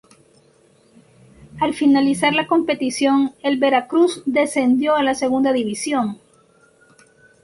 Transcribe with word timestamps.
Al 1.59 1.75
finalizar 1.75 2.33
la 2.33 2.47
competición 2.47 3.35
el 3.43 3.59
Veracruz 3.59 4.23
descendió 4.25 4.95
a 4.95 5.03
la 5.03 5.13
Segunda 5.13 5.53
División. 5.53 6.17